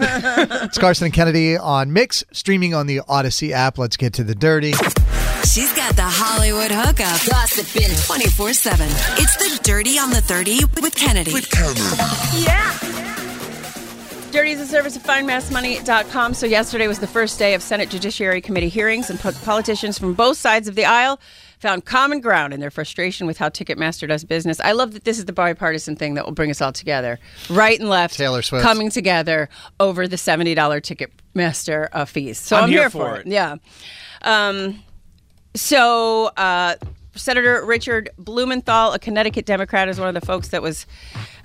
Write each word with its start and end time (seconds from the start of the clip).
It's 0.00 0.78
Carson 0.78 1.06
and 1.06 1.14
Kennedy 1.14 1.56
on 1.56 1.92
Mix, 1.92 2.24
streaming 2.32 2.74
on 2.74 2.86
the 2.86 2.98
Audacy 3.08 3.50
app. 3.50 3.78
Let's 3.78 3.96
get 3.96 4.14
to 4.14 4.24
the 4.24 4.34
dirty. 4.34 4.72
She's 5.44 5.72
got 5.74 5.94
the 5.94 6.02
Hollywood 6.02 6.70
hookup. 6.70 7.20
Gossiping 7.28 7.94
24 8.06 8.52
7. 8.54 8.86
It's 9.18 9.36
the 9.36 9.62
Dirty 9.62 9.98
on 9.98 10.10
the 10.10 10.20
30 10.20 10.64
with 10.82 10.94
Kennedy. 10.94 11.32
With 11.32 11.50
Kennedy. 11.50 11.80
Yeah. 12.42 12.76
Dirty 14.30 14.50
is 14.50 14.60
a 14.60 14.66
service 14.66 14.96
of 14.96 15.02
findmassmoney.com. 15.04 16.34
So 16.34 16.46
yesterday 16.46 16.88
was 16.88 16.98
the 16.98 17.06
first 17.06 17.38
day 17.38 17.54
of 17.54 17.62
Senate 17.62 17.88
Judiciary 17.88 18.40
Committee 18.40 18.68
hearings, 18.68 19.08
and 19.08 19.20
po- 19.20 19.30
politicians 19.44 19.98
from 19.98 20.14
both 20.14 20.36
sides 20.36 20.66
of 20.66 20.74
the 20.74 20.84
aisle 20.84 21.20
found 21.64 21.86
common 21.86 22.20
ground 22.20 22.52
in 22.52 22.60
their 22.60 22.70
frustration 22.70 23.26
with 23.26 23.38
how 23.38 23.48
Ticketmaster 23.48 24.06
does 24.06 24.22
business. 24.22 24.60
I 24.60 24.72
love 24.72 24.92
that 24.92 25.04
this 25.04 25.18
is 25.18 25.24
the 25.24 25.32
bipartisan 25.32 25.96
thing 25.96 26.12
that 26.14 26.26
will 26.26 26.32
bring 26.32 26.50
us 26.50 26.60
all 26.60 26.72
together, 26.72 27.18
right 27.48 27.80
and 27.80 27.88
left, 27.88 28.16
Taylor 28.18 28.42
Swift. 28.42 28.62
coming 28.62 28.90
together 28.90 29.48
over 29.80 30.06
the 30.06 30.18
seventy 30.18 30.54
dollar 30.54 30.82
Ticketmaster 30.82 31.88
uh, 31.92 32.04
fees. 32.04 32.38
So 32.38 32.56
I'm, 32.56 32.64
I'm 32.64 32.68
here, 32.68 32.80
here 32.80 32.90
for 32.90 32.98
for 32.98 33.16
it. 33.16 33.26
it. 33.26 33.32
Yeah. 33.32 33.56
Um, 34.20 34.84
so, 35.54 36.26
uh, 36.36 36.74
Senator 37.14 37.64
Richard 37.64 38.10
Blumenthal, 38.18 38.92
a 38.92 38.98
Connecticut 38.98 39.46
Democrat, 39.46 39.88
is 39.88 39.98
one 39.98 40.08
of 40.08 40.20
the 40.20 40.26
folks 40.26 40.48
that 40.48 40.60
was 40.60 40.84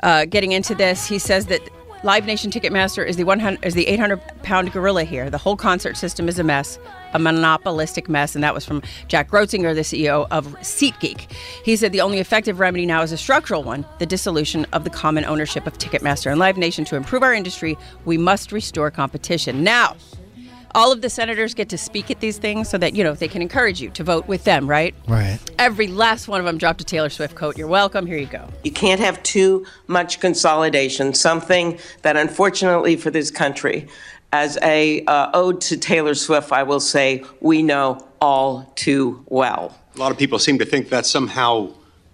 uh, 0.03 0.25
getting 0.25 0.51
into 0.51 0.75
this. 0.75 1.07
He 1.07 1.17
says 1.17 1.45
that 1.45 1.61
Live 2.03 2.25
Nation 2.25 2.49
Ticketmaster 2.49 3.05
is 3.05 3.17
the 3.17 3.23
100 3.23 3.65
is 3.65 3.73
the 3.73 3.88
800 3.88 4.19
pound 4.44 4.71
gorilla 4.71 5.03
here. 5.03 5.29
The 5.29 5.38
whole 5.38 5.55
concert 5.55 5.95
system 5.95 6.27
is 6.27 6.39
a 6.39 6.44
mess, 6.44 6.79
a 7.13 7.19
monopolistic 7.19 8.09
mess, 8.09 8.35
and 8.35 8.43
that 8.43 8.53
was 8.53 8.65
from 8.65 8.81
Jack 9.07 9.29
Groetzinger, 9.29 9.73
the 9.75 9.81
CEO 9.81 10.27
of 10.31 10.47
SeatGeek. 10.59 11.31
He 11.63 11.75
said 11.75 11.91
the 11.91 12.01
only 12.01 12.19
effective 12.19 12.59
remedy 12.59 12.85
now 12.85 13.01
is 13.01 13.11
a 13.11 13.17
structural 13.17 13.63
one: 13.63 13.85
the 13.99 14.05
dissolution 14.05 14.65
of 14.73 14.83
the 14.83 14.89
common 14.89 15.25
ownership 15.25 15.67
of 15.67 15.77
Ticketmaster 15.77 16.31
and 16.31 16.39
Live 16.39 16.57
Nation. 16.57 16.85
To 16.85 16.95
improve 16.95 17.23
our 17.23 17.33
industry, 17.33 17.77
we 18.05 18.17
must 18.17 18.51
restore 18.51 18.91
competition. 18.91 19.63
Now, 19.63 19.95
all 20.75 20.91
of 20.91 21.01
the 21.01 21.09
senators 21.09 21.53
get 21.53 21.69
to 21.69 21.77
speak 21.77 22.11
at 22.11 22.19
these 22.19 22.37
things 22.37 22.69
so 22.69 22.77
that 22.77 22.95
you 22.95 23.03
know 23.03 23.13
they 23.13 23.27
can 23.27 23.41
encourage 23.41 23.81
you 23.81 23.89
to 23.91 24.03
vote 24.03 24.27
with 24.27 24.43
them, 24.43 24.69
right? 24.69 24.93
Right. 25.07 25.39
Every 25.57 25.87
last 25.87 26.27
one 26.27 26.39
of 26.39 26.45
them 26.45 26.57
dropped 26.57 26.81
a 26.81 26.83
Taylor 26.83 27.09
Swift 27.09 27.35
coat. 27.35 27.57
You're 27.57 27.67
welcome. 27.67 28.05
Here 28.05 28.17
you 28.17 28.27
go. 28.27 28.47
You 28.63 28.71
can't 28.71 28.99
have 28.99 29.21
too 29.23 29.65
much 29.87 30.19
consolidation, 30.19 31.13
something 31.13 31.79
that 32.03 32.15
unfortunately 32.15 32.95
for 32.95 33.09
this 33.09 33.31
country, 33.31 33.87
as 34.31 34.57
a 34.62 35.03
uh, 35.06 35.31
ode 35.34 35.62
to 35.62 35.78
Taylor 35.78 36.16
Swift, 36.16 36.51
I 36.51 36.63
will 36.63 36.79
say 36.79 37.23
we 37.41 37.63
know 37.63 38.06
all 38.22 38.72
too 38.75 39.23
well. 39.28 39.78
A 39.95 40.00
lot 40.00 40.12
of 40.12 40.17
people 40.17 40.40
seem 40.40 40.59
to 40.59 40.66
think 40.66 40.90
that's 40.90 41.09
somehow 41.09 41.72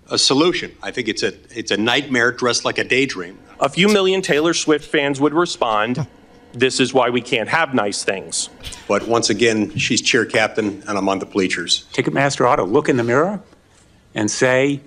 a 0.09 0.17
solution. 0.17 0.71
I 0.81 0.91
think 0.91 1.07
it's 1.07 1.23
a 1.23 1.33
it's 1.51 1.71
a 1.71 1.77
nightmare 1.77 2.31
dressed 2.31 2.63
like 2.65 2.77
a 2.77 2.83
daydream. 2.83 3.37
a 3.59 3.69
few 3.69 3.87
million 3.87 4.21
Taylor 4.21 4.53
Swift 4.53 4.85
fans 4.85 5.19
would 5.19 5.33
respond, 5.33 6.07
This 6.53 6.79
is 6.79 6.93
why 6.93 7.09
we 7.09 7.21
can't 7.21 7.49
have 7.49 7.73
nice 7.73 8.03
things. 8.03 8.49
But 8.87 9.07
once 9.07 9.29
again, 9.29 9.75
she's 9.77 10.01
cheer 10.01 10.25
captain, 10.25 10.83
and 10.87 10.97
I'm 10.97 11.09
on 11.09 11.19
the 11.19 11.25
bleachers. 11.25 11.85
Ticketmaster 11.91 12.47
ought 12.47 12.57
to 12.57 12.63
look 12.63 12.87
in 12.87 12.97
the 12.97 13.03
mirror 13.03 13.41
and 14.13 14.31
say, 14.31 14.79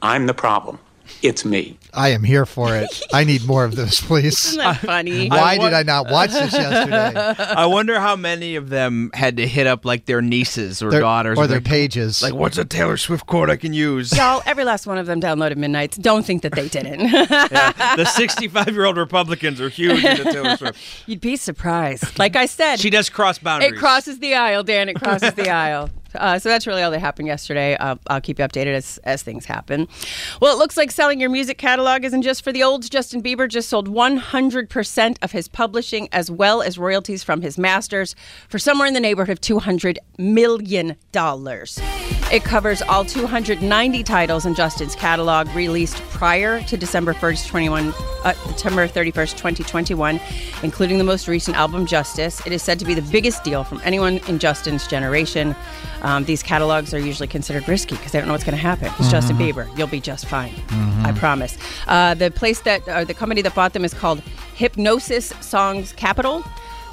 I'm 0.00 0.26
the 0.26 0.34
problem. 0.34 0.78
It's 1.22 1.44
me. 1.44 1.78
I 1.92 2.08
am 2.10 2.22
here 2.24 2.44
for 2.44 2.74
it. 2.76 3.02
I 3.12 3.24
need 3.24 3.44
more 3.46 3.64
of 3.64 3.76
those, 3.76 4.00
please. 4.00 4.44
Isn't 4.46 4.58
that 4.58 4.78
funny? 4.78 5.28
Why 5.28 5.54
I 5.54 5.58
want- 5.58 5.70
did 5.70 5.76
I 5.76 5.82
not 5.84 6.10
watch 6.10 6.30
this 6.32 6.52
yesterday? 6.52 7.14
I 7.38 7.66
wonder 7.66 8.00
how 8.00 8.16
many 8.16 8.56
of 8.56 8.68
them 8.68 9.10
had 9.14 9.36
to 9.36 9.46
hit 9.46 9.66
up 9.66 9.84
like 9.84 10.06
their 10.06 10.20
nieces 10.20 10.82
or 10.82 10.90
Their- 10.90 11.00
daughters 11.00 11.38
or 11.38 11.46
their 11.46 11.58
like, 11.58 11.64
pages. 11.66 12.22
Like, 12.22 12.34
what's 12.34 12.58
a 12.58 12.64
Taylor 12.64 12.96
Swift 12.96 13.26
quote 13.26 13.48
I 13.50 13.56
can 13.56 13.72
use? 13.72 14.16
Y'all, 14.16 14.42
every 14.46 14.64
last 14.64 14.86
one 14.86 14.98
of 14.98 15.06
them 15.06 15.20
downloaded 15.20 15.56
Midnights. 15.56 15.96
Don't 15.96 16.24
think 16.26 16.42
that 16.42 16.52
they 16.52 16.68
didn't. 16.68 17.10
the 17.12 18.04
65 18.14 18.68
year 18.68 18.84
old 18.84 18.96
Republicans 18.96 19.60
are 19.60 19.68
huge 19.68 20.04
into 20.04 20.24
Taylor 20.24 20.56
Swift. 20.58 20.78
You'd 21.08 21.20
be 21.20 21.36
surprised. 21.36 22.18
Like 22.18 22.36
I 22.36 22.46
said, 22.46 22.80
She 22.80 22.90
does 22.90 23.08
cross 23.08 23.38
boundaries. 23.38 23.72
it 23.72 23.76
crosses 23.78 24.18
the 24.18 24.34
aisle, 24.34 24.62
Dan. 24.64 24.88
It 24.88 24.96
crosses 25.00 25.34
the 25.34 25.48
aisle. 25.50 25.90
Uh, 26.14 26.38
so 26.38 26.48
that's 26.48 26.66
really 26.66 26.82
all 26.82 26.90
that 26.90 27.00
happened 27.00 27.28
yesterday. 27.28 27.76
Uh, 27.76 27.96
I'll 28.08 28.20
keep 28.20 28.38
you 28.38 28.44
updated 28.44 28.74
as, 28.74 28.98
as 29.04 29.22
things 29.22 29.44
happen. 29.44 29.88
Well, 30.40 30.54
it 30.54 30.58
looks 30.58 30.76
like 30.76 30.90
selling 30.90 31.20
your 31.20 31.30
music 31.30 31.58
catalog 31.58 32.04
isn't 32.04 32.22
just 32.22 32.42
for 32.42 32.52
the 32.52 32.62
olds. 32.62 32.88
Justin 32.88 33.22
Bieber 33.22 33.48
just 33.48 33.68
sold 33.68 33.88
100% 33.88 35.16
of 35.22 35.32
his 35.32 35.48
publishing 35.48 36.08
as 36.12 36.30
well 36.30 36.62
as 36.62 36.78
royalties 36.78 37.22
from 37.22 37.42
his 37.42 37.58
masters 37.58 38.14
for 38.48 38.58
somewhere 38.58 38.86
in 38.86 38.94
the 38.94 39.00
neighborhood 39.00 39.32
of 39.32 39.40
$200 39.40 39.98
million. 40.18 40.96
It 42.32 42.42
covers 42.42 42.82
all 42.82 43.04
290 43.04 44.02
titles 44.02 44.44
in 44.44 44.54
Justin's 44.54 44.96
catalog 44.96 45.46
released 45.54 45.96
prior 46.10 46.62
to 46.62 46.76
December 46.76 47.14
1st, 47.14 47.46
21, 47.46 47.94
uh, 48.24 48.32
December 48.52 48.88
31st, 48.88 49.32
2021, 49.36 50.20
including 50.62 50.98
the 50.98 51.04
most 51.04 51.28
recent 51.28 51.56
album, 51.56 51.86
Justice. 51.86 52.44
It 52.44 52.52
is 52.52 52.62
said 52.62 52.78
to 52.80 52.84
be 52.84 52.94
the 52.94 53.02
biggest 53.02 53.44
deal 53.44 53.62
from 53.62 53.80
anyone 53.84 54.18
in 54.26 54.38
Justin's 54.38 54.86
generation. 54.88 55.54
Um, 56.02 56.24
these 56.24 56.42
catalogs 56.42 56.92
are 56.92 56.98
usually 56.98 57.28
considered 57.28 57.68
risky 57.68 57.94
because 57.94 58.12
they 58.12 58.18
don't 58.18 58.26
know 58.26 58.34
what's 58.34 58.44
going 58.44 58.56
to 58.56 58.62
happen. 58.62 58.92
It's 58.98 59.10
Justin 59.10 59.36
Bieber. 59.36 59.68
You'll 59.78 59.86
be 59.86 60.00
just 60.00 60.26
fine. 60.26 60.54
I 61.04 61.12
promise. 61.12 61.56
Uh, 61.86 62.14
the 62.14 62.30
place 62.30 62.60
that, 62.60 62.88
uh, 62.88 63.04
the 63.04 63.14
company 63.14 63.42
that 63.42 63.54
bought 63.54 63.74
them 63.74 63.84
is 63.84 63.94
called 63.94 64.22
Hipgnosis 64.56 65.40
Songs 65.42 65.92
Capital. 65.92 66.42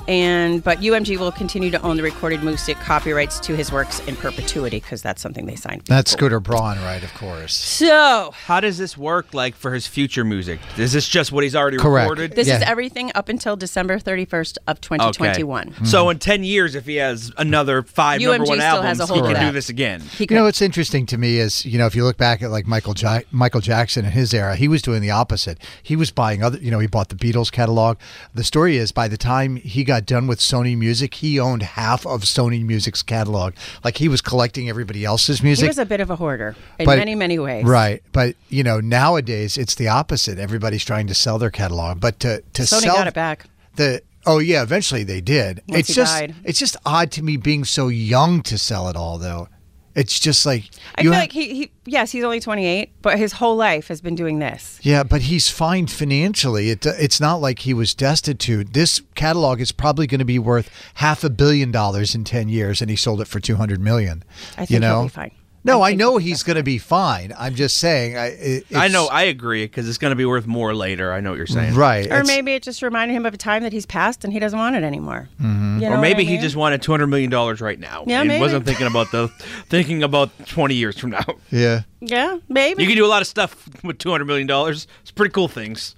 And 0.07 0.63
but 0.63 0.79
UMG 0.79 1.17
will 1.17 1.31
continue 1.31 1.71
to 1.71 1.81
own 1.81 1.97
the 1.97 2.03
recorded 2.03 2.43
music 2.43 2.77
copyrights 2.77 3.39
to 3.41 3.55
his 3.55 3.71
works 3.71 3.99
in 4.07 4.15
perpetuity 4.15 4.79
because 4.79 5.01
that's 5.01 5.21
something 5.21 5.45
they 5.45 5.55
signed. 5.55 5.83
That's 5.85 6.11
Scooter 6.11 6.39
Braun, 6.39 6.77
right? 6.79 7.03
Of 7.03 7.13
course. 7.13 7.53
So 7.55 8.31
How 8.45 8.59
does 8.59 8.77
this 8.77 8.97
work 8.97 9.33
like 9.33 9.55
for 9.55 9.73
his 9.73 9.87
future 9.87 10.23
music? 10.23 10.59
Is 10.77 10.91
this 10.93 11.07
just 11.07 11.31
what 11.31 11.43
he's 11.43 11.55
already 11.55 11.77
Correct. 11.77 12.09
recorded? 12.09 12.35
this 12.35 12.47
is 12.47 12.61
everything 12.63 13.11
up 13.15 13.29
until 13.29 13.55
December 13.55 13.99
31st 13.99 14.57
of 14.67 14.77
Okay. 14.77 14.97
2021. 14.97 15.85
So 15.85 16.09
in 16.09 16.19
10 16.19 16.43
years, 16.43 16.75
if 16.75 16.85
he 16.85 16.95
has 16.95 17.31
another 17.37 17.83
five 17.83 18.21
number 18.21 18.43
UMG 18.43 18.47
one 18.47 18.57
still 18.59 18.61
albums, 18.83 18.99
has 18.99 19.09
a 19.09 19.13
he 19.13 19.21
can 19.21 19.45
do 19.45 19.51
this 19.51 19.69
again. 19.69 20.01
He 20.01 20.25
You 20.29 20.35
know 20.35 20.43
what's 20.45 20.61
interesting 20.61 21.05
to 21.07 21.17
me 21.17 21.37
is 21.37 21.65
you 21.65 21.77
know 21.77 21.85
if 21.85 21.95
you 21.95 22.03
look 22.03 22.17
back 22.17 22.41
at 22.41 22.49
like 22.51 22.65
Michael 22.67 22.93
ja- 22.97 23.21
Michael 23.31 23.61
Jackson 23.61 24.05
in 24.05 24.11
his 24.11 24.33
era, 24.33 24.55
he 24.55 24.67
was 24.67 24.81
doing 24.81 25.01
the 25.01 25.11
opposite. 25.11 25.59
He 25.83 25.95
was 25.95 26.11
buying 26.11 26.41
other. 26.43 26.57
You 26.57 26.71
know, 26.71 26.79
he 26.79 26.87
bought 26.87 27.09
the 27.09 27.15
Beatles 27.15 27.51
catalog. 27.51 27.97
The 28.33 28.43
story 28.43 28.77
is 28.77 28.91
by 28.91 29.07
the 29.07 29.17
time 29.17 29.55
he 29.57 29.83
got 29.83 29.90
got 29.91 30.05
done 30.05 30.25
with 30.25 30.39
Sony 30.39 30.77
Music, 30.77 31.15
he 31.15 31.37
owned 31.37 31.63
half 31.63 32.05
of 32.05 32.21
Sony 32.21 32.63
Music's 32.65 33.03
catalog. 33.03 33.53
Like 33.83 33.97
he 33.97 34.07
was 34.07 34.21
collecting 34.21 34.69
everybody 34.69 35.03
else's 35.03 35.43
music. 35.43 35.63
He 35.65 35.67
was 35.67 35.77
a 35.77 35.85
bit 35.85 35.99
of 35.99 36.09
a 36.09 36.15
hoarder 36.15 36.55
in 36.79 36.85
But- 36.85 36.97
many, 36.97 37.13
many 37.15 37.37
ways. 37.39 37.65
Right, 37.65 38.01
but 38.13 38.35
you 38.49 38.63
know 38.63 38.79
nowadays 38.79 39.57
it's 39.57 39.75
the 39.75 39.89
opposite. 39.89 40.39
Everybody's 40.39 40.85
trying 40.85 41.07
to 41.07 41.13
sell 41.13 41.37
their 41.39 41.51
catalog, 41.51 41.99
but 41.99 42.19
to 42.21 42.41
to 42.53 42.61
Sony 42.61 42.81
sell 42.83 42.95
got 42.95 43.07
it 43.07 43.13
back. 43.13 43.45
the 43.75 44.01
oh 44.25 44.39
yeah, 44.39 44.61
eventually 44.63 45.03
they 45.03 45.19
did. 45.19 45.61
Once 45.67 45.79
it's 45.89 45.93
just 45.95 46.13
died. 46.19 46.35
it's 46.45 46.59
just 46.59 46.77
odd 46.85 47.11
to 47.11 47.21
me 47.23 47.35
being 47.37 47.65
so 47.65 47.89
young 47.89 48.41
to 48.43 48.57
sell 48.57 48.87
it 48.87 48.95
all 48.95 49.17
though. 49.17 49.49
It's 49.95 50.19
just 50.19 50.45
like 50.45 50.69
I 50.95 51.03
feel 51.03 51.11
like 51.11 51.31
he, 51.31 51.53
he, 51.53 51.71
yes, 51.85 52.11
he's 52.11 52.23
only 52.23 52.39
28, 52.39 52.91
but 53.01 53.17
his 53.17 53.33
whole 53.33 53.55
life 53.55 53.87
has 53.89 53.99
been 53.99 54.15
doing 54.15 54.39
this. 54.39 54.79
Yeah, 54.81 55.03
but 55.03 55.23
he's 55.23 55.49
fine 55.49 55.87
financially. 55.87 56.69
It, 56.69 56.85
it's 56.85 57.19
not 57.19 57.41
like 57.41 57.59
he 57.59 57.73
was 57.73 57.93
destitute. 57.93 58.73
This 58.73 59.01
catalog 59.15 59.59
is 59.59 59.71
probably 59.71 60.07
going 60.07 60.19
to 60.19 60.25
be 60.25 60.39
worth 60.39 60.69
half 60.95 61.23
a 61.23 61.29
billion 61.29 61.71
dollars 61.71 62.15
in 62.15 62.23
ten 62.23 62.47
years, 62.47 62.81
and 62.81 62.89
he 62.89 62.95
sold 62.95 63.21
it 63.21 63.27
for 63.27 63.39
two 63.39 63.55
hundred 63.55 63.81
million. 63.81 64.23
I 64.57 64.61
you 64.61 64.67
think 64.67 64.81
know? 64.81 64.95
he'll 64.95 65.03
be 65.03 65.09
fine. 65.09 65.31
No, 65.63 65.81
I, 65.83 65.93
know 65.93 66.17
he's 66.17 66.41
going 66.43 66.57
to 66.57 66.63
be 66.63 66.77
fine. 66.77 67.33
I'm 67.37 67.53
just 67.53 67.77
saying. 67.77 68.17
I, 68.17 68.25
it, 68.27 68.65
I 68.75 68.87
know. 68.87 69.07
I 69.07 69.23
agree 69.23 69.63
because 69.65 69.87
it's 69.87 69.99
going 69.99 70.11
to 70.11 70.15
be 70.15 70.25
worth 70.25 70.47
more 70.47 70.73
later. 70.73 71.13
I 71.13 71.19
know 71.19 71.31
what 71.31 71.37
you're 71.37 71.45
saying. 71.45 71.75
Right. 71.75 72.11
Or 72.11 72.23
maybe 72.23 72.53
it 72.53 72.63
just 72.63 72.81
reminded 72.81 73.13
him 73.13 73.25
of 73.25 73.33
a 73.33 73.37
time 73.37 73.63
that 73.63 73.71
he's 73.71 73.85
passed 73.85 74.23
and 74.23 74.33
he 74.33 74.39
doesn't 74.39 74.57
want 74.57 74.75
it 74.75 74.83
anymore. 74.83 75.29
Mm-hmm. 75.39 75.79
You 75.81 75.89
know 75.89 75.95
or 75.95 76.01
maybe 76.01 76.23
I 76.23 76.25
he 76.25 76.37
just 76.37 76.55
wanted 76.55 76.81
two 76.81 76.91
hundred 76.91 77.07
million 77.07 77.29
dollars 77.29 77.61
right 77.61 77.79
now. 77.79 78.03
Yeah, 78.07 78.21
and 78.21 78.27
maybe. 78.27 78.41
wasn't 78.41 78.65
thinking 78.65 78.87
about 78.87 79.11
the 79.11 79.27
thinking 79.67 80.03
about 80.03 80.31
twenty 80.47 80.75
years 80.75 80.97
from 80.97 81.11
now. 81.11 81.25
Yeah. 81.51 81.81
Yeah, 81.99 82.37
maybe. 82.49 82.81
You 82.81 82.89
can 82.89 82.97
do 82.97 83.05
a 83.05 83.07
lot 83.07 83.21
of 83.21 83.27
stuff 83.27 83.69
with 83.83 83.99
two 83.99 84.09
hundred 84.09 84.25
million 84.25 84.47
dollars. 84.47 84.87
It's 85.01 85.11
pretty 85.11 85.31
cool 85.31 85.47
things. 85.47 85.95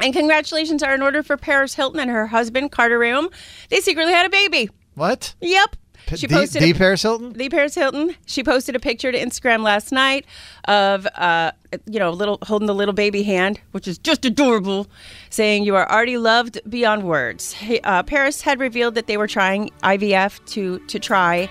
And 0.00 0.12
congratulations 0.12 0.82
are 0.82 0.94
in 0.94 1.02
order 1.02 1.22
for 1.22 1.36
Paris 1.36 1.74
Hilton 1.74 2.00
and 2.00 2.10
her 2.10 2.26
husband 2.26 2.72
Carter 2.72 2.98
Reum. 2.98 3.32
They 3.68 3.80
secretly 3.80 4.12
had 4.12 4.26
a 4.26 4.30
baby. 4.30 4.70
What? 4.94 5.34
Yep. 5.40 5.76
She 6.16 6.28
posted 6.28 6.62
the 6.62 6.70
a- 6.70 6.74
Paris 6.74 7.02
Hilton. 7.02 7.32
The 7.32 7.48
Paris 7.48 7.74
Hilton. 7.74 8.14
She 8.26 8.42
posted 8.44 8.76
a 8.76 8.80
picture 8.80 9.10
to 9.10 9.18
Instagram 9.18 9.62
last 9.62 9.90
night 9.92 10.26
of, 10.66 11.06
uh, 11.14 11.52
you 11.86 11.98
know, 11.98 12.10
little 12.10 12.38
holding 12.42 12.66
the 12.66 12.74
little 12.74 12.94
baby 12.94 13.22
hand, 13.22 13.60
which 13.72 13.88
is 13.88 13.98
just 13.98 14.24
adorable, 14.24 14.86
saying, 15.30 15.64
"You 15.64 15.74
are 15.76 15.90
already 15.90 16.16
loved 16.18 16.60
beyond 16.68 17.02
words." 17.04 17.54
Uh, 17.84 18.02
Paris 18.02 18.42
had 18.42 18.60
revealed 18.60 18.94
that 18.96 19.06
they 19.06 19.16
were 19.16 19.26
trying 19.26 19.70
IVF 19.82 20.40
to 20.52 20.78
to 20.88 20.98
try, 20.98 21.48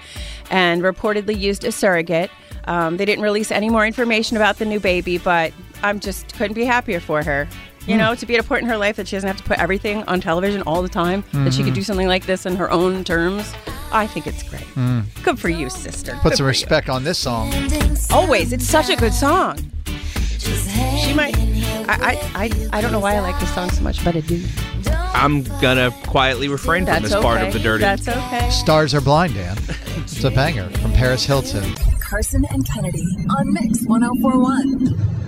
and 0.51 0.81
reportedly 0.81 1.37
used 1.37 1.63
a 1.63 1.71
surrogate. 1.71 2.29
Um, 2.65 2.97
they 2.97 3.05
didn't 3.05 3.23
release 3.23 3.51
any 3.51 3.69
more 3.69 3.85
information 3.85 4.37
about 4.37 4.57
the 4.59 4.65
new 4.65 4.79
baby, 4.79 5.17
but 5.17 5.51
I'm 5.81 5.99
just 5.99 6.33
couldn't 6.37 6.53
be 6.53 6.63
happier 6.65 6.99
for 6.99 7.23
her. 7.23 7.47
You 7.85 7.95
Hmm. 7.95 7.99
know, 7.99 8.15
to 8.15 8.25
be 8.25 8.35
at 8.35 8.39
a 8.39 8.47
point 8.47 8.63
in 8.63 8.69
her 8.69 8.77
life 8.77 8.95
that 8.95 9.09
she 9.09 9.17
doesn't 9.17 9.27
have 9.27 9.35
to 9.37 9.43
put 9.43 9.59
everything 9.59 10.03
on 10.03 10.21
television 10.21 10.61
all 10.61 10.81
the 10.81 10.87
time, 10.87 11.25
that 11.33 11.53
she 11.53 11.63
could 11.63 11.73
Mhm. 11.73 11.75
do 11.75 11.83
something 11.83 12.07
like 12.07 12.25
this 12.25 12.45
in 12.45 12.55
her 12.55 12.71
own 12.71 13.03
terms. 13.03 13.51
I 13.93 14.07
think 14.07 14.27
it's 14.27 14.43
great. 14.43 14.63
Mm. 14.75 15.05
Good 15.23 15.39
for 15.39 15.49
you, 15.49 15.69
sister. 15.69 16.13
Put 16.21 16.31
Good 16.31 16.37
some 16.37 16.43
for 16.45 16.47
respect 16.47 16.89
on 16.89 17.03
this 17.03 17.19
song. 17.19 17.53
Always. 18.11 18.51
It's 18.51 18.65
such 18.67 18.89
a 18.89 18.95
good 18.95 19.13
song. 19.13 19.57
She 20.39 21.13
might. 21.13 21.35
I, 21.87 22.17
I, 22.35 22.43
I, 22.45 22.69
I 22.73 22.81
don't 22.81 22.91
know 22.91 22.99
why 22.99 23.15
I 23.15 23.19
like 23.19 23.39
this 23.39 23.53
song 23.53 23.69
so 23.69 23.81
much, 23.81 24.03
but 24.03 24.15
I 24.15 24.21
do. 24.21 24.43
I'm 25.13 25.43
gonna 25.61 25.91
quietly 26.05 26.47
refrain 26.49 26.85
from 26.85 26.93
That's 26.93 27.13
this 27.13 27.21
part 27.21 27.41
of 27.41 27.53
the 27.53 27.59
dirty. 27.59 27.81
That's 27.81 28.07
okay. 28.07 28.49
Stars 28.49 28.93
are 28.93 29.01
blind, 29.01 29.35
Dan. 29.35 29.57
It's 29.97 30.23
a 30.23 30.31
banger 30.31 30.69
from 30.79 30.91
Paris 30.93 31.25
Hilton. 31.25 31.75
Carson 31.99 32.45
and 32.51 32.67
Kennedy 32.67 33.05
on 33.37 33.53
Mix 33.53 33.83
1041. 33.85 35.22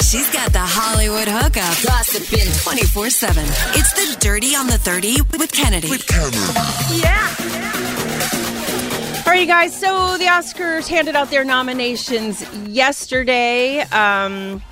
She's 0.00 0.30
got 0.30 0.52
the 0.52 0.60
Hollywood 0.60 1.28
hookup. 1.28 1.76
Gossiping 1.82 2.50
24 2.62 3.10
7. 3.10 3.44
It's 3.74 3.92
the 3.92 4.18
Dirty 4.20 4.54
on 4.54 4.66
the 4.66 4.78
30 4.78 5.20
with 5.38 5.52
Kennedy. 5.52 5.90
With 5.90 6.06
Kennedy. 6.06 6.38
Yeah. 6.96 7.34
All 9.26 9.32
right, 9.32 9.40
you 9.40 9.46
guys. 9.46 9.78
So 9.78 10.16
the 10.16 10.24
Oscars 10.24 10.88
handed 10.88 11.14
out 11.16 11.30
their 11.30 11.44
nominations 11.44 12.42
yesterday. 12.66 13.80
Um, 13.80 14.62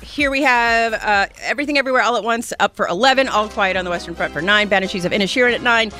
here 0.00 0.30
we 0.30 0.42
have 0.42 0.94
uh, 0.94 1.26
Everything 1.42 1.76
Everywhere 1.78 2.02
All 2.02 2.16
at 2.16 2.24
Once 2.24 2.52
up 2.60 2.74
for 2.74 2.86
11, 2.86 3.28
All 3.28 3.48
Quiet 3.48 3.76
on 3.76 3.84
the 3.84 3.90
Western 3.90 4.14
Front 4.14 4.32
for 4.32 4.40
9, 4.40 4.68
Banshees 4.68 5.04
of 5.04 5.12
Inisherin 5.12 5.54
at 5.54 5.62
9, 5.62 5.92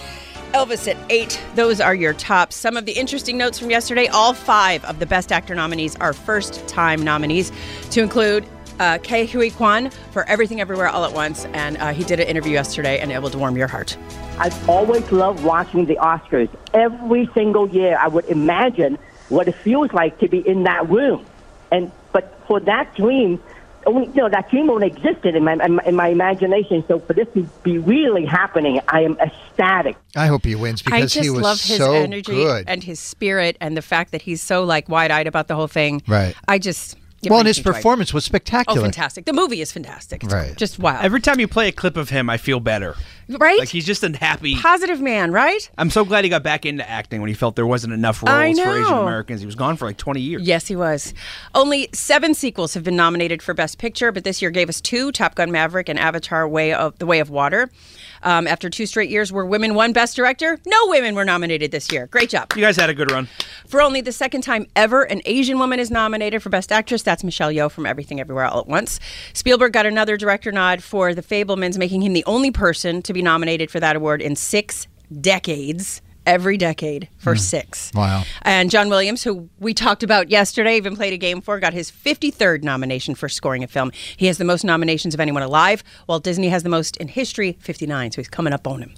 Elvis 0.53 0.89
at 0.89 0.97
8. 1.11 1.41
Those 1.55 1.81
are 1.81 1.95
your 1.95 2.13
tops. 2.13 2.57
Some 2.57 2.77
of 2.77 2.85
the 2.85 2.93
interesting 2.93 3.39
notes 3.39 3.59
from 3.59 3.71
yesterday 3.71 4.09
all 4.09 4.35
five 4.35 4.85
of 4.85 4.99
the 4.99 5.07
Best 5.07 5.31
Actor 5.31 5.55
nominees 5.55 5.95
are 5.97 6.13
first 6.13 6.67
time 6.67 7.03
nominees, 7.03 7.53
to 7.93 8.03
include 8.03 8.45
uh, 8.81 8.99
Ke 8.99 9.29
Huy 9.29 9.51
Quan 9.51 9.91
for 10.11 10.25
Everything 10.29 10.61
Everywhere 10.61 10.89
All 10.89 11.05
at 11.05 11.13
Once. 11.13 11.45
And 11.47 11.77
uh, 11.77 11.93
he 11.93 12.03
did 12.03 12.19
an 12.19 12.27
interview 12.27 12.53
yesterday, 12.53 12.99
and 12.99 13.13
it 13.13 13.23
will 13.23 13.31
warm 13.31 13.57
your 13.57 13.69
heart. 13.69 13.97
I've 14.39 14.69
always 14.69 15.11
loved 15.13 15.45
watching 15.45 15.87
the 15.87 15.97
Oscars. 15.97 16.49
Every 16.75 17.29
single 17.33 17.69
year, 17.69 17.97
I 17.97 18.09
would 18.09 18.25
imagine 18.25 18.99
what 19.29 19.47
it 19.47 19.55
feels 19.55 19.93
like 19.93 20.19
to 20.19 20.29
be 20.29 20.39
in 20.39 20.65
that 20.65 20.89
room. 20.89 21.25
And 21.71 21.93
but 22.13 22.41
for 22.49 22.59
that 22.61 22.97
dream, 22.97 23.41
Oh, 23.87 23.95
only 23.95 24.09
you 24.09 24.15
know 24.15 24.29
that 24.29 24.51
dream 24.51 24.71
only 24.71 24.89
existed 24.89 25.35
in 25.35 25.45
my 25.45 25.55
in 25.65 25.75
my, 25.75 25.83
in 25.85 25.97
my 25.97 26.09
imagination. 26.09 26.85
So 26.89 26.99
for 26.99 27.13
this 27.13 27.29
to 27.35 27.43
be 27.63 27.79
really 27.79 28.25
happening, 28.25 28.81
I 28.89 29.03
am 29.03 29.19
ecstatic. 29.19 29.97
I 30.17 30.27
hope 30.27 30.45
he 30.45 30.55
wins 30.55 30.83
because 30.83 30.99
I 30.99 31.03
just 31.03 31.21
he 31.21 31.31
was 31.31 31.43
love 31.43 31.61
his 31.61 31.79
so 31.79 31.93
energy 31.93 32.33
good. 32.33 32.65
and 32.69 32.85
his 32.85 33.01
spirit 33.01 33.57
and 33.61 33.77
the 33.77 33.83
fact 33.83 34.13
that 34.13 34.23
he's 34.23 34.43
so 34.43 34.65
like 34.65 34.89
wide 34.89 35.11
eyed 35.11 35.27
about 35.27 35.49
the 35.49 35.55
whole 35.55 35.69
thing. 35.69 36.03
Right. 36.07 36.35
I 36.49 36.59
just 36.59 36.97
it 37.23 37.31
well, 37.31 37.41
and 37.41 37.49
his 37.49 37.59
me 37.59 37.65
joy. 37.65 37.73
performance 37.73 38.15
was 38.15 38.25
oh, 38.25 38.29
spectacular. 38.29 38.81
Oh, 38.81 38.83
fantastic! 38.83 39.27
The 39.27 39.33
movie 39.33 39.61
is 39.61 39.73
fantastic. 39.73 40.25
It's 40.25 40.33
Right. 40.33 40.57
Just 40.57 40.79
wow. 40.79 40.99
Every 41.03 41.21
time 41.21 41.39
you 41.39 41.49
play 41.49 41.69
a 41.69 41.73
clip 41.73 41.97
of 41.97 42.09
him, 42.09 42.31
I 42.31 42.39
feel 42.39 42.61
better. 42.61 42.95
Right? 43.29 43.59
Like 43.59 43.69
he's 43.69 43.87
just 43.87 44.03
a 44.03 44.17
happy. 44.17 44.57
Positive 44.57 45.01
man, 45.01 45.31
right? 45.31 45.71
I'm 45.79 45.91
so 45.91 46.05
glad 46.05 46.25
he 46.25 46.31
got 46.31 46.43
back 46.43 46.67
into 46.67 46.89
acting 46.89 47.21
when 47.21 47.29
he 47.29 47.35
felt 47.35 47.57
there 47.57 47.67
wasn't 47.67 47.93
enough 47.93 48.23
roles 48.23 48.59
for. 48.59 48.71
Asian 48.71 48.93
Americans. 48.93 49.41
He 49.41 49.47
was 49.47 49.55
gone 49.55 49.77
for 49.77 49.87
like 49.87 49.99
20 49.99 50.21
years. 50.21 50.43
Yes, 50.43 50.67
he 50.67 50.77
was. 50.77 51.15
Only 51.55 51.89
seven 51.93 52.35
sequels 52.35 52.75
have 52.75 52.85
been 52.85 52.97
nominated 52.97 53.43
for 53.43 53.55
Best 53.55 53.79
Picture, 53.79 54.11
but 54.11 54.25
this 54.25 54.41
year 54.43 54.51
gave 54.51 54.69
us 54.69 54.81
two: 54.81 55.13
Top 55.13 55.35
Gun: 55.35 55.51
Maverick 55.51 55.89
and 55.89 55.99
Avatar: 55.99 56.49
Way 56.49 56.73
of 56.73 56.99
the 56.99 57.07
Way 57.07 57.21
of 57.21 57.31
Water. 57.31 57.71
Um, 58.23 58.47
after 58.47 58.69
two 58.69 58.87
straight 58.87 59.11
years 59.11 59.33
where 59.33 59.45
women 59.45 59.75
won 59.75 59.93
Best 59.93 60.17
Director, 60.17 60.59
no 60.67 60.89
women 60.89 61.15
were 61.15 61.25
nominated 61.25 61.71
this 61.71 61.91
year. 61.91 62.07
Great 62.07 62.31
job. 62.31 62.53
You 62.55 62.63
guys 62.63 62.77
had 62.77 62.91
a 62.91 62.95
good 62.95 63.11
run. 63.11 63.29
For 63.67 63.81
only 63.81 64.01
the 64.01 64.13
second 64.13 64.43
time 64.43 64.67
ever, 64.77 65.03
an 65.05 65.23
Asian 65.25 65.59
woman 65.59 65.81
is 65.81 65.91
nominated 65.91 66.43
for 66.43 66.51
Best 66.51 66.73
Actress. 66.73 67.03
That's 67.03 67.25
Michelle 67.25 67.51
Yeoh 67.51 67.71
from 67.71 67.87
Everything 67.87 68.21
Everywhere 68.21 68.47
All 68.47 68.61
at 68.61 68.67
Once. 68.67 69.01
Spielberg 69.33 69.73
got 69.73 69.87
another 69.87 70.17
director 70.17 70.53
nod 70.53 70.83
for 70.83 71.15
The 71.15 71.23
Fabelmans, 71.23 71.79
making 71.79 72.03
him 72.03 72.13
the 72.13 72.25
only 72.27 72.51
person 72.51 73.03
to 73.03 73.13
be 73.13 73.23
nominated 73.23 73.71
for 73.71 73.81
that 73.81 73.97
award 73.97 74.21
in 74.21 74.37
six 74.37 74.87
decades. 75.21 76.03
Every 76.27 76.57
decade 76.57 77.09
for 77.17 77.35
six. 77.35 77.91
Wow. 77.95 78.25
And 78.43 78.71
John 78.71 78.89
Williams, 78.89 79.25
who 79.25 79.49
we 79.59 79.73
talked 79.73 80.03
about 80.03 80.31
yesterday, 80.31 80.77
even 80.77 80.95
played 80.95 81.13
a 81.13 81.19
game 81.19 81.41
for, 81.41 81.59
got 81.59 81.73
his 81.73 81.91
53rd 81.91 82.63
nomination 82.63 83.15
for 83.15 83.29
scoring 83.29 83.65
a 83.65 83.67
film. 83.67 83.91
He 84.17 84.27
has 84.27 84.39
the 84.39 84.45
most 84.45 84.63
nominations 84.63 85.15
of 85.15 85.21
anyone 85.21 85.43
alive, 85.43 85.83
while 86.07 86.21
Disney 86.21 86.49
has 86.51 86.63
the 86.63 86.69
most 86.69 86.97
in 86.99 87.09
history, 87.09 87.57
59. 87.61 88.13
So 88.13 88.21
he's 88.21 88.29
coming 88.29 88.53
up 88.53 88.67
on 88.67 88.83
him. 88.83 88.95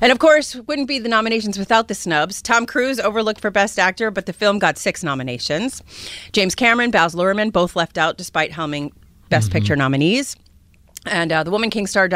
And 0.00 0.12
of 0.12 0.18
course, 0.18 0.54
wouldn't 0.54 0.86
be 0.86 0.98
the 0.98 1.08
nominations 1.08 1.58
without 1.58 1.88
the 1.88 1.94
snubs. 1.94 2.42
Tom 2.42 2.66
Cruise 2.66 3.00
overlooked 3.00 3.40
for 3.40 3.50
Best 3.50 3.78
Actor, 3.78 4.10
but 4.10 4.26
the 4.26 4.32
film 4.32 4.58
got 4.58 4.76
six 4.76 5.02
nominations. 5.02 5.82
James 6.32 6.54
Cameron, 6.54 6.90
Baz 6.90 7.14
Luhrmann, 7.14 7.52
both 7.52 7.74
left 7.74 7.96
out 7.96 8.18
despite 8.18 8.52
helming 8.52 8.92
Best 9.28 9.50
Picture 9.50 9.76
nominees. 9.76 10.36
And 11.06 11.32
uh, 11.32 11.42
the 11.42 11.50
Woman 11.50 11.70
King 11.70 11.86
star 11.86 12.08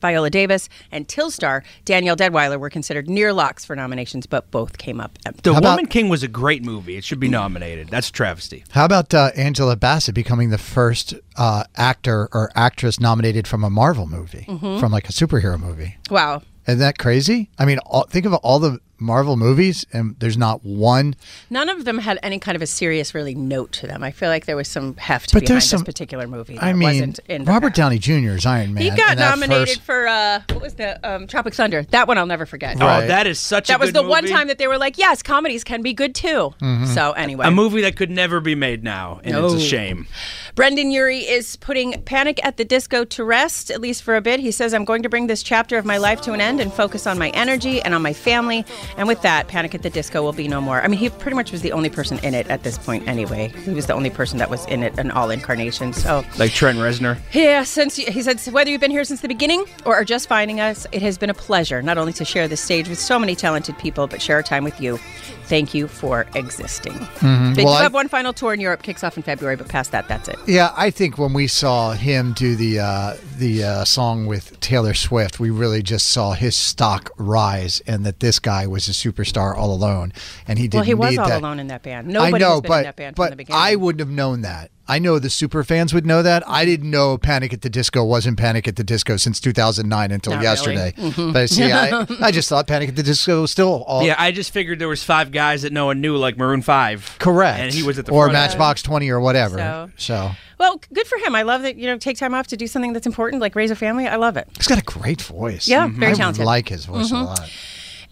Viola 0.00 0.30
Davis 0.30 0.68
and 0.90 1.06
Till 1.08 1.30
star 1.30 1.62
Danielle 1.84 2.16
Deadwyler 2.16 2.58
were 2.58 2.70
considered 2.70 3.08
near 3.08 3.32
locks 3.32 3.64
for 3.64 3.76
nominations, 3.76 4.26
but 4.26 4.50
both 4.50 4.78
came 4.78 5.00
up 5.00 5.18
empty. 5.26 5.40
The 5.42 5.52
How 5.52 5.58
about- 5.58 5.70
Woman 5.72 5.86
King 5.86 6.08
was 6.08 6.22
a 6.22 6.28
great 6.28 6.64
movie. 6.64 6.96
It 6.96 7.04
should 7.04 7.20
be 7.20 7.28
nominated. 7.28 7.88
That's 7.88 8.08
a 8.08 8.12
travesty. 8.12 8.64
How 8.70 8.84
about 8.84 9.12
uh, 9.14 9.30
Angela 9.36 9.76
Bassett 9.76 10.14
becoming 10.14 10.50
the 10.50 10.58
first 10.58 11.14
uh, 11.36 11.64
actor 11.76 12.28
or 12.32 12.50
actress 12.54 13.00
nominated 13.00 13.46
from 13.46 13.64
a 13.64 13.70
Marvel 13.70 14.06
movie, 14.06 14.44
Mhm. 14.48 14.80
from 14.80 14.92
like 14.92 15.08
a 15.08 15.12
superhero 15.12 15.58
movie? 15.58 15.96
Wow. 16.10 16.42
Isn't 16.66 16.78
that 16.80 16.98
crazy? 16.98 17.48
I 17.58 17.64
mean, 17.64 17.78
all, 17.80 18.04
think 18.04 18.26
of 18.26 18.34
all 18.34 18.58
the 18.58 18.78
Marvel 19.00 19.36
movies, 19.36 19.84
and 19.92 20.14
there's 20.18 20.36
not 20.36 20.64
one. 20.64 21.16
None 21.48 21.68
of 21.68 21.84
them 21.84 21.98
had 21.98 22.18
any 22.22 22.38
kind 22.38 22.54
of 22.56 22.62
a 22.62 22.66
serious, 22.66 23.14
really 23.14 23.34
note 23.34 23.72
to 23.72 23.86
them. 23.86 24.04
I 24.04 24.10
feel 24.10 24.28
like 24.28 24.46
there 24.46 24.56
was 24.56 24.68
some 24.68 24.96
heft 24.96 25.32
But 25.32 25.40
behind 25.40 25.60
there's 25.62 25.70
this 25.70 25.82
particular 25.82 26.26
movie. 26.26 26.54
That 26.54 26.64
I 26.64 26.72
mean, 26.74 26.88
wasn't 26.88 27.18
in 27.28 27.44
the 27.44 27.50
Robert 27.50 27.74
Downey 27.74 27.98
Jr. 27.98 28.30
is 28.36 28.46
Iron 28.46 28.74
Man. 28.74 28.82
He 28.82 28.90
got 28.90 29.16
nominated 29.18 29.68
first- 29.68 29.80
for 29.82 30.06
uh, 30.06 30.42
what 30.50 30.60
was 30.60 30.74
the 30.74 30.98
um, 31.08 31.26
Tropic 31.26 31.54
Thunder? 31.54 31.82
That 31.84 32.06
one 32.06 32.18
I'll 32.18 32.26
never 32.26 32.46
forget. 32.46 32.76
Oh, 32.76 33.06
that 33.06 33.26
is 33.26 33.38
such 33.40 33.68
a 33.68 33.72
that 33.72 33.80
was 33.80 33.92
good 33.92 34.04
the 34.04 34.08
one 34.08 34.26
time 34.26 34.48
that 34.48 34.58
they 34.58 34.68
were 34.68 34.78
like, 34.78 34.98
"Yes, 34.98 35.22
comedies 35.22 35.64
can 35.64 35.82
be 35.82 35.92
good 35.94 36.14
too." 36.14 36.54
Mhm. 36.60 36.86
So 36.94 37.12
anyway, 37.12 37.46
A 37.46 37.50
movie 37.50 37.80
that 37.82 37.96
could 37.96 38.10
never 38.10 38.40
be 38.40 38.54
made 38.54 38.84
now, 38.84 39.20
and 39.24 39.36
it's 39.36 39.54
a 39.54 39.60
shame. 39.60 40.06
Brendon 40.54 40.90
Urie 40.90 41.20
is 41.20 41.56
putting 41.56 42.02
Panic 42.02 42.40
at 42.44 42.56
the 42.56 42.64
Disco 42.64 43.04
to 43.04 43.24
rest, 43.24 43.70
at 43.70 43.80
least 43.80 44.02
for 44.02 44.16
a 44.16 44.20
bit. 44.20 44.40
He 44.40 44.50
says, 44.50 44.74
I'm 44.74 44.84
going 44.84 45.02
to 45.04 45.08
bring 45.08 45.26
this 45.26 45.42
chapter 45.42 45.78
of 45.78 45.84
my 45.84 45.96
life 45.96 46.20
to 46.22 46.32
an 46.32 46.40
end 46.40 46.60
and 46.60 46.72
focus 46.72 47.06
on 47.06 47.18
my 47.18 47.30
energy 47.30 47.80
and 47.80 47.94
on 47.94 48.02
my 48.02 48.12
family. 48.12 48.64
And 48.96 49.06
with 49.08 49.22
that, 49.22 49.48
Panic 49.48 49.74
at 49.74 49.82
the 49.82 49.90
Disco 49.90 50.22
will 50.22 50.32
be 50.32 50.48
no 50.48 50.60
more. 50.60 50.82
I 50.82 50.88
mean, 50.88 50.98
he 50.98 51.08
pretty 51.08 51.36
much 51.36 51.52
was 51.52 51.62
the 51.62 51.72
only 51.72 51.88
person 51.88 52.18
in 52.20 52.34
it 52.34 52.48
at 52.48 52.62
this 52.62 52.78
point 52.78 53.06
anyway. 53.08 53.48
He 53.64 53.70
was 53.70 53.86
the 53.86 53.94
only 53.94 54.10
person 54.10 54.38
that 54.38 54.50
was 54.50 54.66
in 54.66 54.82
it, 54.82 54.98
in 54.98 55.10
all 55.12 55.30
incarnations. 55.30 56.02
So, 56.02 56.24
Like 56.38 56.52
Trent 56.52 56.78
Reznor. 56.78 57.18
yeah, 57.32 57.62
since 57.62 57.98
you, 57.98 58.10
he 58.10 58.22
said, 58.22 58.40
whether 58.52 58.70
you've 58.70 58.80
been 58.80 58.90
here 58.90 59.04
since 59.04 59.20
the 59.20 59.28
beginning 59.28 59.64
or 59.86 59.94
are 59.94 60.04
just 60.04 60.28
finding 60.28 60.60
us, 60.60 60.86
it 60.92 61.02
has 61.02 61.16
been 61.16 61.30
a 61.30 61.34
pleasure 61.34 61.80
not 61.82 61.96
only 61.98 62.12
to 62.14 62.24
share 62.24 62.48
the 62.48 62.56
stage 62.56 62.88
with 62.88 62.98
so 62.98 63.18
many 63.18 63.34
talented 63.36 63.78
people, 63.78 64.06
but 64.06 64.20
share 64.20 64.36
our 64.36 64.42
time 64.42 64.64
with 64.64 64.80
you. 64.80 64.98
Thank 65.44 65.74
you 65.74 65.88
for 65.88 66.26
existing. 66.34 66.92
Mhm. 66.92 67.54
They 67.56 67.64
Well, 67.64 67.74
do 67.74 67.78
I- 67.80 67.82
have 67.82 67.94
one 67.94 68.08
final 68.08 68.32
tour 68.32 68.54
in 68.54 68.60
Europe, 68.60 68.82
kicks 68.82 69.02
off 69.02 69.16
in 69.16 69.22
February, 69.22 69.56
but 69.56 69.68
past 69.68 69.90
that, 69.92 70.06
that's 70.08 70.28
it. 70.28 70.38
Yeah, 70.46 70.72
I 70.76 70.90
think 70.90 71.16
when 71.18 71.32
we 71.32 71.46
saw 71.46 71.92
him 71.92 72.32
do 72.32 72.56
the 72.56 72.80
uh, 72.80 73.16
the 73.36 73.62
uh, 73.62 73.84
song 73.84 74.26
with 74.26 74.58
Taylor 74.60 74.94
Swift, 74.94 75.38
we 75.38 75.50
really 75.50 75.82
just 75.82 76.08
saw 76.08 76.32
his 76.32 76.56
stock 76.56 77.10
rise, 77.18 77.80
and 77.86 78.04
that 78.04 78.20
this 78.20 78.38
guy 78.38 78.66
was 78.66 78.88
a 78.88 78.92
superstar 78.92 79.56
all 79.56 79.72
alone, 79.72 80.12
and 80.48 80.58
he 80.58 80.66
didn't 80.66 80.80
Well, 80.80 80.84
he 80.84 80.94
was 80.94 81.18
all 81.18 81.28
that. 81.28 81.40
alone 81.40 81.60
in 81.60 81.68
that 81.68 81.82
band. 81.82 82.16
I 82.16 82.30
know, 82.30 82.60
but 82.60 82.78
in 82.78 82.84
that 82.84 82.96
band 82.96 83.16
from 83.16 83.24
but 83.26 83.30
the 83.30 83.36
beginning. 83.36 83.60
I 83.60 83.76
wouldn't 83.76 84.00
have 84.00 84.10
known 84.10 84.40
that. 84.40 84.70
I 84.90 84.98
know 84.98 85.18
the 85.18 85.30
super 85.30 85.62
fans 85.62 85.94
would 85.94 86.04
know 86.04 86.22
that. 86.22 86.42
I 86.48 86.64
didn't 86.64 86.90
know 86.90 87.16
Panic 87.16 87.52
at 87.52 87.60
the 87.62 87.70
Disco 87.70 88.04
wasn't 88.04 88.38
Panic 88.38 88.66
at 88.66 88.74
the 88.76 88.82
Disco 88.84 89.16
since 89.16 89.38
2009 89.40 90.10
until 90.10 90.32
Not 90.34 90.42
yesterday. 90.42 90.92
really. 90.96 91.10
Mhm. 91.12 91.32
But 91.32 91.48
see, 91.50 91.70
I, 91.70 92.06
I 92.20 92.30
just 92.32 92.48
thought 92.48 92.66
Panic 92.66 92.88
at 92.90 92.96
the 92.96 93.02
Disco 93.02 93.42
was 93.42 93.50
still 93.50 93.84
all 93.86 94.02
yeah, 94.02 94.16
I 94.18 94.32
just 94.32 94.52
figured 94.52 94.78
there 94.78 94.88
was 94.88 95.04
five 95.04 95.30
guys 95.32 95.62
that 95.62 95.72
no 95.72 95.86
one 95.86 96.00
knew, 96.00 96.16
like 96.16 96.36
Maroon 96.36 96.62
Five. 96.62 97.16
correct, 97.18 97.60
and 97.60 97.72
he 97.72 97.82
was 97.82 97.98
at 97.98 98.06
the 98.06 98.12
or 98.12 98.24
front. 98.24 98.32
Matchbox 98.32 98.82
20 98.82 99.08
or 99.10 99.20
whatever. 99.20 99.56
So- 99.58 99.90
so 99.96 100.30
Well, 100.58 100.80
good 100.92 101.06
for 101.06 101.18
him. 101.18 101.34
I 101.34 101.42
love 101.42 101.62
that, 101.62 101.76
you 101.76 101.86
know, 101.86 101.96
take 101.96 102.18
time 102.18 102.34
off 102.34 102.48
to 102.48 102.56
do 102.56 102.66
something 102.66 102.92
that's 102.92 103.06
important, 103.06 103.40
like 103.40 103.54
raise 103.54 103.70
a 103.70 103.76
family. 103.76 104.06
I 104.08 104.16
love 104.16 104.36
it. 104.36 104.48
he's 104.56 104.66
got 104.66 104.78
a 104.78 104.82
great 104.82 105.22
voice. 105.22 105.68
Yeah, 105.68 105.86
very 105.88 106.14
talented. 106.14 106.42
I 106.42 106.46
like 106.46 106.68
his 106.68 106.84
voice 106.84 107.10
a 107.10 107.14
Mhm. 107.14 107.26
lot. 107.26 107.50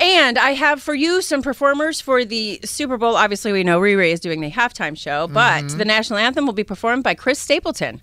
And 0.01 0.39
I 0.39 0.53
have 0.53 0.81
for 0.81 0.95
you 0.95 1.23
some 1.23 1.43
performers 1.43 2.01
for 2.01 2.25
the 2.25 2.61
Super 2.65 2.97
Bowl. 2.97 3.17
Obviously, 3.17 3.53
we 3.53 3.65
know 3.65 3.81
Riri 3.81 4.13
is 4.13 4.21
doing 4.21 4.41
the 4.41 4.51
halftime 4.51 4.97
show, 4.97 5.27
but 5.27 5.65
Mm-hmm. 5.65 5.79
the 5.79 5.85
national 5.85 6.19
anthem 6.21 6.47
will 6.47 6.53
be 6.53 6.65
performed 6.65 7.03
by 7.03 7.15
Chris 7.15 7.39
Stapleton, 7.41 8.01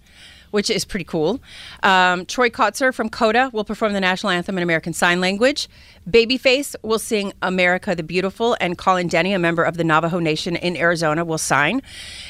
which 0.52 0.70
is 0.70 0.84
pretty 0.84 1.06
cool. 1.06 1.40
Um, 1.84 2.26
Troy 2.26 2.50
Kotsur 2.50 2.94
from 2.94 3.08
Coda 3.10 3.50
will 3.54 3.64
perform 3.64 3.94
the 3.94 4.02
national 4.02 4.32
anthem 4.32 4.58
in 4.58 4.64
American 4.64 4.92
Sign 4.92 5.22
Language. 5.22 5.70
Babyface 6.10 6.76
will 6.82 7.00
sing 7.00 7.32
America 7.42 7.96
the 7.96 8.04
Beautiful, 8.04 8.58
and 8.60 8.78
Colin 8.78 9.08
Denny, 9.08 9.34
a 9.34 9.40
member 9.40 9.64
of 9.64 9.78
the 9.78 9.84
Navajo 9.86 10.20
Nation 10.20 10.56
in 10.58 10.76
Arizona, 10.76 11.24
will 11.24 11.38
sign. 11.38 11.82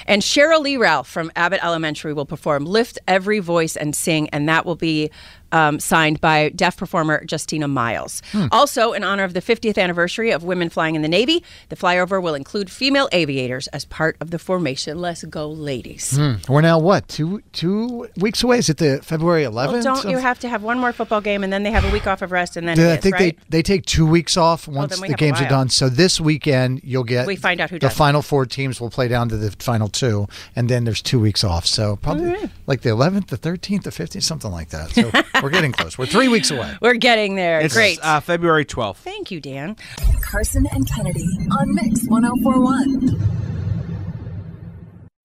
And 0.06 0.22
Sheryl 0.22 0.62
Lee 0.62 0.78
Ralph 0.78 1.08
from 1.10 1.32
Abbott 1.36 1.60
Elementary 1.64 2.14
will 2.14 2.26
perform 2.28 2.66
Lift 2.66 3.00
Every 3.08 3.40
Voice 3.40 3.76
and 3.76 3.96
Sing, 3.96 4.30
and 4.30 4.48
that 4.48 4.66
will 4.66 4.76
be 4.76 5.10
um, 5.56 5.80
signed 5.80 6.20
by 6.20 6.50
deaf 6.50 6.76
performer 6.76 7.24
Justina 7.30 7.68
Miles. 7.68 8.22
Hmm. 8.34 8.48
Also, 8.52 8.92
in 8.92 9.06
honor 9.06 9.24
of 9.24 9.34
the 9.34 9.42
50th 9.42 9.82
anniversary 9.82 10.32
of 10.32 10.44
women 10.44 10.70
flying 10.70 10.96
in 10.96 11.02
the 11.02 11.08
Navy, 11.08 11.44
the 11.70 11.78
flyover 11.78 12.22
will 12.22 12.36
include 12.36 12.70
female 12.70 13.08
aviators 13.14 13.68
as 13.68 13.86
part 13.86 14.18
of 14.20 14.32
the 14.32 14.38
formation. 14.38 15.00
Let's 15.00 15.24
go, 15.24 15.50
ladies. 15.50 16.18
Hmm. 16.18 16.34
We're 16.50 16.62
now 16.62 16.78
what 16.78 17.08
two 17.08 17.42
two 17.54 18.10
weeks 18.18 18.44
away? 18.44 18.58
Is 18.58 18.70
it 18.70 18.78
the 18.78 19.00
February 19.02 19.44
11th? 19.44 19.72
Well, 19.72 19.82
don't 19.82 20.10
you 20.10 20.18
have 20.18 20.40
to 20.40 20.50
have 20.50 20.62
one 20.62 20.78
more 20.78 20.92
football 20.92 21.22
game 21.22 21.44
and 21.44 21.54
then 21.54 21.64
they 21.64 21.72
have 21.72 21.86
a 21.86 21.92
week 21.92 22.06
off 22.06 22.22
of 22.22 22.34
rest 22.34 22.58
and 22.58 22.68
then 22.68 22.78
I 22.78 22.96
is, 22.96 23.02
think 23.02 23.16
right? 23.16 23.38
they 23.50 23.58
they 23.60 23.62
take 23.62 23.86
two 23.86 24.06
weeks 24.06 24.36
off 24.36 24.68
once 24.68 25.00
the 25.00 25.14
games 25.14 25.40
are 25.40 25.48
done. 25.48 25.70
So 25.70 25.88
this 25.88 26.20
weekend 26.20 26.82
you'll 26.84 27.06
get 27.06 27.28
We 27.28 27.38
find 27.38 27.62
out 27.62 27.70
who 27.70 27.78
the 27.78 27.88
does. 27.88 27.98
final 27.98 28.22
four 28.22 28.46
teams 28.46 28.82
will 28.82 28.90
play 28.90 29.08
down 29.08 29.30
to 29.30 29.38
the 29.38 29.52
final 29.60 29.88
two, 29.88 30.28
and 30.56 30.68
then 30.68 30.84
there's 30.84 31.02
two 31.02 31.20
weeks 31.20 31.46
off. 31.46 31.66
So 31.66 31.96
probably 31.96 32.28
right. 32.28 32.50
like 32.68 32.82
the 32.82 32.90
11th, 32.90 33.28
the 33.28 33.38
13th, 33.38 33.84
the 33.84 33.90
15th, 33.92 34.24
something 34.24 34.52
like 34.52 34.70
that. 34.70 34.92
So 34.92 35.12
we're 35.46 35.52
getting 35.52 35.72
close. 35.72 35.96
We're 35.96 36.08
three 36.08 36.28
weeks 36.28 36.50
away. 36.50 36.76
We're 36.82 36.96
getting 36.96 37.36
there. 37.36 37.60
It's 37.62 37.76
Great. 37.76 38.00
uh, 38.02 38.20
February 38.20 38.66
12th. 38.66 38.96
Thank 38.96 39.30
you, 39.30 39.40
Dan. 39.40 39.76
Carson 40.24 40.66
and 40.72 40.90
Kennedy 40.90 41.24
on 41.52 41.76
Mix 41.76 42.04
1041. 42.08 43.32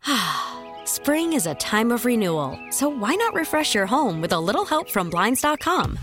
Spring 0.85 1.33
is 1.33 1.47
a 1.47 1.55
time 1.55 1.91
of 1.91 2.05
renewal, 2.05 2.59
so 2.71 2.87
why 2.91 3.15
not 3.15 3.33
refresh 3.33 3.75
your 3.75 3.87
home 3.87 4.21
with 4.21 4.33
a 4.33 4.39
little 4.39 4.67
help 4.67 4.91
from 4.91 5.09
Blinds.com? 5.09 5.99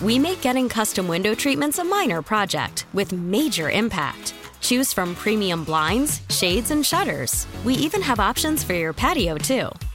We 0.00 0.18
make 0.18 0.40
getting 0.40 0.68
custom 0.68 1.06
window 1.06 1.32
treatments 1.32 1.78
a 1.78 1.84
minor 1.84 2.20
project 2.20 2.86
with 2.92 3.12
major 3.12 3.70
impact. 3.70 4.34
Choose 4.60 4.92
from 4.92 5.14
premium 5.14 5.62
blinds, 5.62 6.20
shades, 6.30 6.72
and 6.72 6.84
shutters. 6.84 7.46
We 7.64 7.74
even 7.74 8.02
have 8.02 8.18
options 8.18 8.64
for 8.64 8.74
your 8.74 8.92
patio, 8.92 9.36
too. 9.36 9.68